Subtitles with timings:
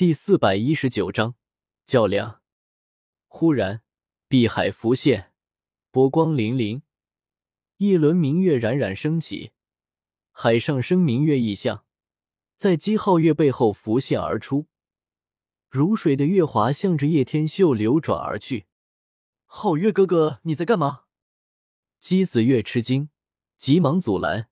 [0.00, 1.34] 第四百一十九章
[1.84, 2.40] 较量。
[3.26, 3.82] 忽然，
[4.28, 5.34] 碧海浮现，
[5.90, 6.80] 波光粼粼，
[7.76, 9.52] 一轮明月冉冉升起，
[10.32, 11.84] 海上升明月异象，
[12.56, 14.68] 在姬皓月背后浮现而出。
[15.68, 18.64] 如水的月华向着叶天秀流转而去。
[19.46, 21.02] 皓月哥哥，你在干嘛？
[21.98, 23.10] 姬子月吃惊，
[23.58, 24.48] 急忙阻拦，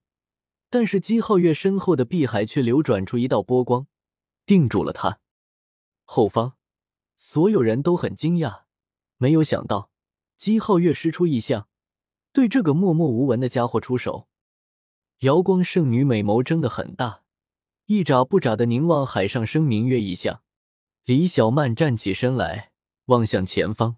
[0.69, 3.87] 但是姬皓月身后的碧海却流转出一道波光，
[4.45, 5.19] 定住了他。
[6.11, 6.53] 后方，
[7.17, 8.63] 所有人都很惊讶，
[9.17, 9.91] 没有想到
[10.37, 11.69] 姬皓月施出异象，
[12.33, 14.27] 对这个默默无闻的家伙出手。
[15.19, 17.21] 瑶光圣女美眸睁得很大，
[17.85, 20.41] 一眨不眨的凝望海上生明月异象。
[21.03, 22.71] 李小曼站起身来，
[23.05, 23.97] 望向前方。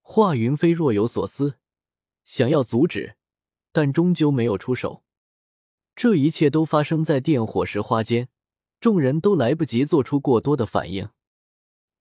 [0.00, 1.58] 华云飞若有所思，
[2.24, 3.16] 想要阻止，
[3.72, 5.04] 但终究没有出手。
[5.94, 8.30] 这一切都发生在电火石花间。
[8.80, 11.10] 众人都来不及做出过多的反应，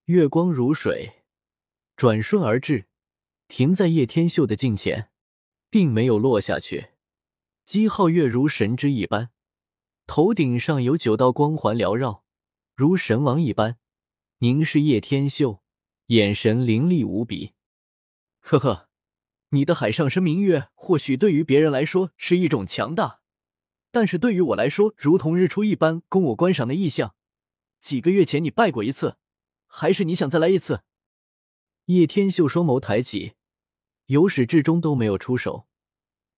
[0.05, 1.23] 月光如水，
[1.97, 2.86] 转瞬而至，
[3.49, 5.11] 停在叶天秀的镜前，
[5.69, 6.91] 并没有落下去。
[7.66, 9.31] 姬皓月如神之一般，
[10.08, 12.23] 头顶上有九道光环缭绕，
[12.73, 13.77] 如神王一般
[14.38, 15.61] 凝视叶天秀，
[16.05, 17.52] 眼神凌厉无比。
[18.39, 18.88] 呵呵，
[19.49, 23.19] 你的海上生明月，或许对于别人来说是一种强大。
[23.92, 27.16] 但是对于我来说，如同日出一般供我观赏的异象。
[27.80, 29.18] 几个月前你败过一次，
[29.66, 30.82] 还是你想再来一次？
[31.86, 33.34] 叶天秀双眸抬起，
[34.08, 35.67] 由始至终都没有出手，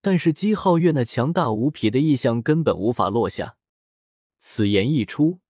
[0.00, 3.56] 但是姬皓月那强大无匹的异象根本无法落下。
[4.38, 5.40] 此言一出，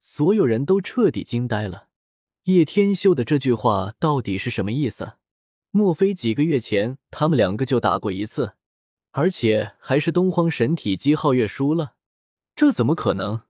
[0.00, 1.88] 所有人都彻底惊呆了。
[2.44, 5.14] 叶天秀的这句话到底是什么意思？
[5.70, 8.54] 莫非几个月前他们两个就打过一次？
[9.16, 11.94] 而且还是东荒神体姬皓月输了，
[12.56, 13.42] 这怎么可能？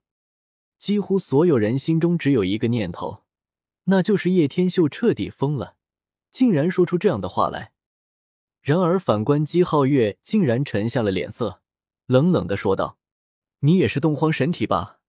[0.78, 3.22] 几乎所有人心中只有一个念头，
[3.84, 5.76] 那就是叶天秀彻底疯了，
[6.30, 7.72] 竟然说出这样的话来。
[8.60, 11.62] 然而反观姬皓月，竟然沉下了脸色，
[12.04, 12.98] 冷冷的说道
[13.60, 15.00] ：“你也是东荒神体吧？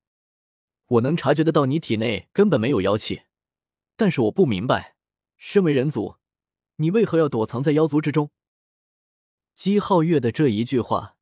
[0.88, 3.24] 我能察觉得到你体内根本没有妖气，
[3.98, 4.96] 但是我不明白，
[5.36, 6.16] 身为人族，
[6.78, 8.30] 你为何要躲藏在妖族之中？”
[9.56, 11.16] 姬皓月的这一句话，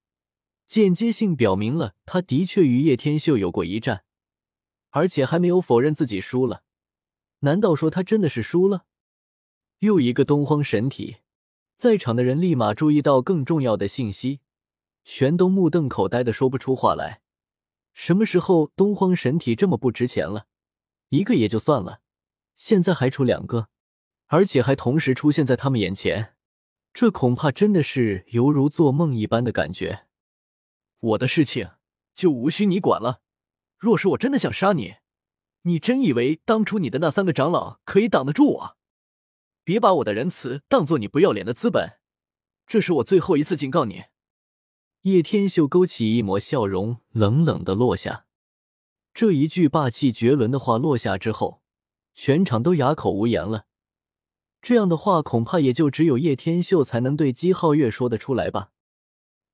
[0.66, 4.06] 间接性表明了他的确与叶天秀有过一战，
[4.90, 6.64] 而且还没有否认自己输了。
[7.42, 8.86] 难道说他真的是输了？
[9.80, 11.18] 又一个东荒神体，
[11.76, 14.40] 在场的人立马注意到更重要的信息，
[15.06, 17.22] 全都目瞪口呆的说不出话来。
[17.94, 20.48] 什么时候东荒神体这么不值钱了？
[21.10, 22.02] 一个也就算了，
[22.56, 23.70] 现在还出两个，
[24.26, 26.33] 而且还同时出现在他们眼前。
[26.94, 30.06] 这恐怕真的是犹如做梦一般的感觉。
[31.00, 31.72] 我的事情
[32.14, 33.22] 就无需你管了。
[33.78, 34.96] 若是我真的想杀你，
[35.64, 38.78] 你真以为当初你的那三个长老可以挡得住我？
[39.64, 41.98] 别把我的仁慈当做你不要脸的资本。
[42.68, 44.04] 这是我最后一次警告你。
[45.02, 48.26] 叶天秀勾起一抹笑容，冷冷的落下。
[49.14, 51.62] 这一句霸气绝伦的话落下之后，
[52.14, 53.66] 全场都哑口无言了。
[54.64, 58.72] 这样的话，恐怕也就只有叶天秀才能对姬皓月说得出来吧。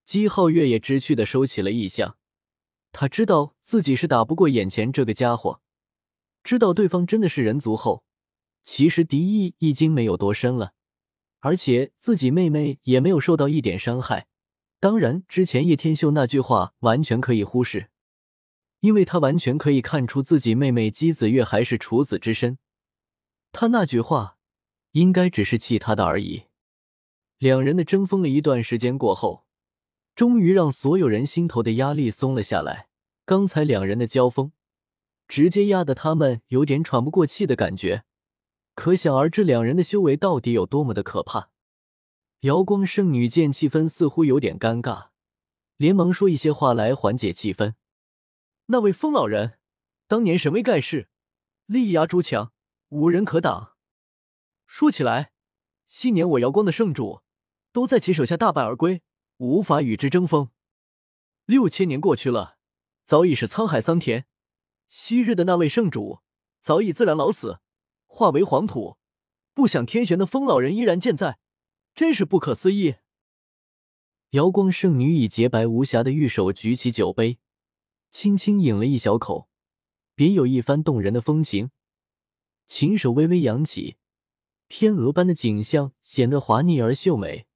[0.06, 2.16] 姬皓月也知趣的收起了异象，
[2.92, 5.62] 他知道自己是打不过眼前这个家伙，
[6.44, 8.04] 知道对方真的是人族后，
[8.64, 10.74] 其实敌意已经没有多深了，
[11.40, 14.28] 而且自己妹妹也没有受到一点伤害。
[14.80, 17.90] 当然，之前叶天秀那句话完全可以忽视，
[18.82, 22.60] 因为他完全可以看出自己妹妹姬子月还是处子之身，
[23.52, 24.36] 他那句话。
[24.92, 26.44] 应该只是气他的而已。
[27.38, 29.46] 两人的争锋了一段时间过后，
[30.16, 32.90] 终于让所有人心头的压力松了下来。
[33.26, 34.52] 刚才两人的交锋，
[35.28, 38.04] 直接压得他们有点喘不过气的感觉，
[38.76, 41.52] 可想而知两人的修为到底有多么的可怕。
[42.42, 45.10] 瑶光圣女见气氛似乎有点尴尬，
[45.78, 47.76] 连忙说一些话来缓解气氛。
[48.66, 49.60] 那位疯老人，
[50.08, 51.08] 当年神威盖世，
[51.68, 52.52] 力压诸强，
[52.90, 53.76] 无人可挡。
[54.72, 55.32] 说起来，
[55.88, 57.24] 昔年我瑶光的圣主
[57.72, 59.02] 都在其手下大败而归，
[59.38, 60.52] 无法与之争锋。
[61.46, 62.60] 六千年过去了，
[63.04, 64.28] 早已是沧海桑田。
[64.88, 66.20] 昔日的那位圣主
[66.62, 67.60] 早已自然老死，
[68.06, 68.98] 化为黄土。
[69.56, 71.40] 不想天玄的疯老人依然健在，
[71.96, 72.98] 真是不可思议。
[74.30, 77.40] 瑶光圣女以洁白无瑕的玉手举起酒杯，
[78.12, 79.50] 轻轻饮了一小口，
[80.14, 81.72] 别有一番动人的风情。
[82.68, 83.98] 琴手微微扬起。
[84.70, 87.48] 天鹅般的景象显得华丽而秀美，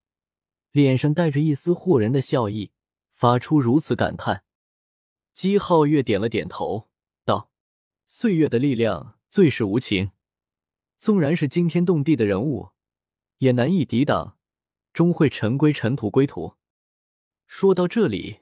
[0.71, 2.71] 脸上带着一丝惑人的笑意，
[3.13, 4.43] 发出如此感叹。
[5.31, 6.89] 姬皓月点了点头，
[7.23, 7.51] 道
[8.07, 10.11] ：“岁月的力量最是无情，
[10.97, 12.71] 纵然是惊天动地的人物，
[13.37, 14.39] 也难以抵挡，
[14.91, 16.55] 终会尘归尘，土归土。
[17.45, 18.39] 说到这里，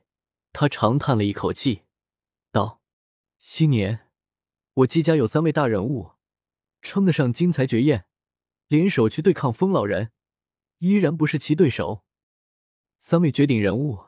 [0.53, 1.83] 他长叹了一口气，
[2.53, 2.81] 道
[3.37, 4.07] ：“昔年
[4.75, 6.11] 我姬家有三位大人物，
[6.81, 8.05] 称得上惊才绝艳，
[8.71, 10.13] 联手去对抗风老人，
[10.77, 12.05] 依然不是其对手。
[12.97, 14.05] 三位绝顶人物，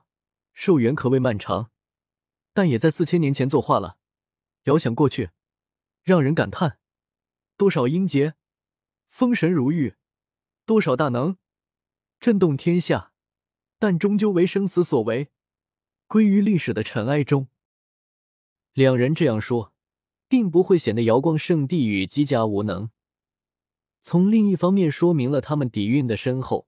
[0.54, 1.70] 寿元可谓漫长，
[2.54, 3.98] 但也在四千年前作画了。
[4.64, 5.32] 遥想过去，
[6.02, 6.80] 让人感叹：
[7.58, 8.36] 多少英杰，
[9.10, 9.98] 风神如玉；
[10.66, 11.36] 多少大能，
[12.22, 13.12] 震动天下。”
[13.78, 15.30] 但终究为生死所为，
[16.08, 17.50] 归于历史的尘埃中。
[18.72, 19.74] 两人这样说，
[20.30, 22.92] 并不会显得瑶光圣地与姬家无能。
[24.06, 26.68] 从另一方面，说明了他们底蕴的深厚。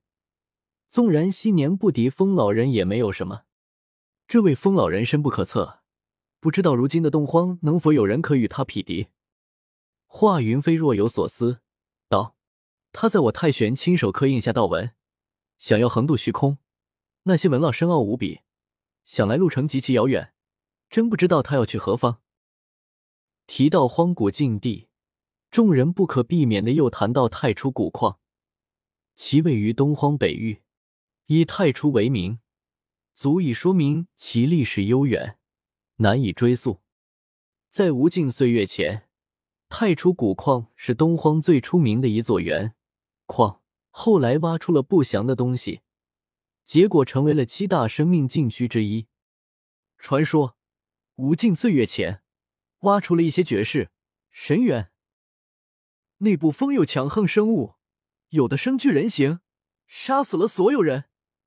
[0.88, 3.42] 纵然昔年不敌风老人，也没有什么。
[4.26, 5.82] 这位风老人深不可测，
[6.40, 9.10] 不知道如今的东荒能否有人可与他匹敌。
[10.06, 11.60] 华云飞若有所思
[12.08, 12.38] 道
[12.94, 14.94] ：“他在我太玄亲手刻印下道文，
[15.58, 16.58] 想要横渡虚空。”
[17.28, 18.40] 那些文烙深奥无比，
[19.04, 20.34] 想来路程极其遥远，
[20.90, 22.22] 真不知道他要去何方。
[23.46, 24.88] 提到荒古禁地，
[25.56, 28.20] 众人不可避免的又谈到太初古矿，
[29.16, 30.62] 其位于东荒北域，
[31.28, 32.40] 以太初为名，
[33.14, 35.40] 足以说明其历史悠远，
[36.00, 36.82] 难以追溯。
[37.70, 39.08] 在无尽岁月前，
[39.70, 42.76] 太初古矿是东荒最出名的一座原
[43.26, 45.80] 矿，后来挖出了不祥的东西。
[46.66, 49.08] 结果成为了七大生命禁区之一。
[50.00, 50.58] 传说
[51.16, 52.22] 无尽岁月前，
[52.80, 53.90] 挖出了一些绝世
[54.30, 54.92] 神元，
[56.20, 57.76] 内部封有强横生物，
[58.30, 59.42] 有的身具人形，
[59.88, 61.06] 杀死了所有人，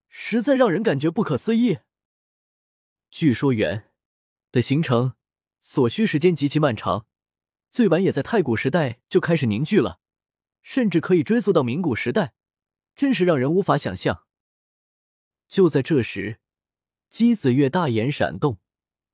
[0.08, 1.78] 实在让人感觉不可思议。
[3.10, 3.90] 据说元
[4.52, 5.14] 的形成
[5.62, 7.06] 所需时间极其漫长，
[7.70, 10.00] 最晚也在太古时代就开始凝聚了，
[10.60, 12.34] 甚至可以追溯到明古时代，
[12.94, 14.26] 真是让人无法想象。
[15.46, 16.40] 就在这时，
[17.08, 18.58] 姬子月大眼闪动，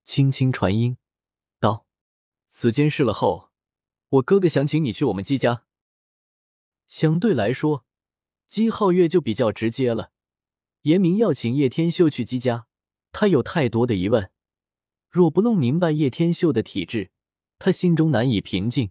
[0.03, 0.99] 轻轻传音
[1.61, 1.87] 道
[2.49, 3.53] ：“此间事了后，
[4.15, 5.65] 我哥哥想请你去我们姬家。”
[6.87, 7.85] 相对来说，
[8.47, 10.13] 姬皓月就比较直接了，
[10.83, 12.67] 言明要请叶天秀去姬家。
[13.11, 14.31] 他有太多的疑问，
[15.09, 17.11] 若不弄明白叶天秀的体质，
[17.59, 18.91] 他心中难以平静。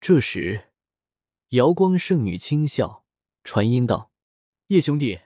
[0.00, 0.72] 这时，
[1.50, 3.04] 瑶光圣女轻笑，
[3.44, 4.10] 传音道
[4.68, 5.20] ：“叶兄弟。”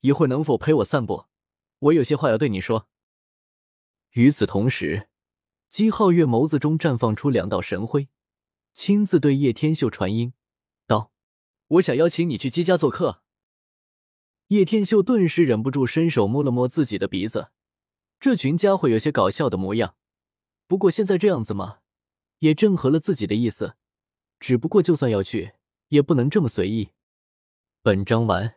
[0.00, 1.24] 一会能否陪我散步？
[1.80, 2.88] 我有些话要对你说。
[4.12, 5.08] 与此同时，
[5.68, 8.08] 姬皓月眸子中绽放出两道神辉，
[8.76, 10.34] 亲自对叶天秀传音
[10.86, 11.10] 道
[11.66, 13.22] ：“我想邀请你去姬家做客。”
[14.48, 17.48] 叶天秀顿时忍不住伸手摸了摸自己的鼻子，
[18.20, 19.96] 这群家伙有些搞笑的模样。
[20.68, 21.78] 不过现在这样子嘛，
[22.40, 23.76] 也正合了自己的意思。
[24.38, 25.54] 只不过就算要去，
[25.88, 26.90] 也不能这么随意。
[27.80, 28.56] 本章完。